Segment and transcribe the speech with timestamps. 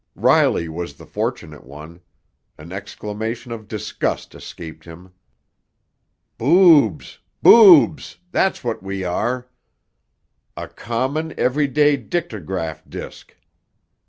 [0.15, 2.01] Riley was the fortunate one.
[2.57, 5.13] An exclamation of disgust escaped him.
[6.39, 7.19] "Boobs!
[7.43, 8.17] Boobs!
[8.31, 9.47] That's what we are!
[10.57, 13.35] A common, everyday dictograph disk!